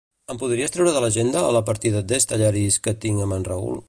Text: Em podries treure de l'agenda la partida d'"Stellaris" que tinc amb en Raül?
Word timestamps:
Em 0.33 0.37
podries 0.43 0.71
treure 0.75 0.93
de 0.95 1.03
l'agenda 1.03 1.43
la 1.57 1.63
partida 1.67 2.01
d'"Stellaris" 2.13 2.81
que 2.89 2.95
tinc 3.05 3.27
amb 3.27 3.37
en 3.39 3.47
Raül? 3.53 3.79